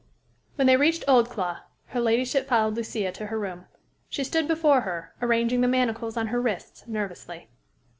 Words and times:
When 0.55 0.65
they 0.65 0.77
reached 0.77 1.03
Oldclough, 1.07 1.59
her 1.89 1.99
ladyship 2.01 2.47
followed 2.49 2.73
Lucia 2.75 3.11
to 3.11 3.27
her 3.27 3.37
room. 3.37 3.65
She 4.09 4.23
stood 4.23 4.47
before 4.47 4.81
her, 4.81 5.13
arranging 5.21 5.61
the 5.61 5.67
manacles 5.67 6.17
on 6.17 6.29
her 6.29 6.41
wrists 6.41 6.87
nervously. 6.87 7.49